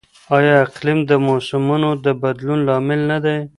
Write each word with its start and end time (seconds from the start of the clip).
آیا 0.35 0.53
اقلیم 0.65 0.99
د 1.05 1.11
موسمونو 1.27 1.89
د 2.05 2.07
بدلون 2.21 2.59
لامل 2.67 3.01
نه 3.11 3.17
دی؟ 3.23 3.37